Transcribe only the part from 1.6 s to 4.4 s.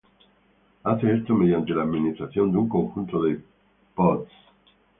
la administración de un conjunto de pods.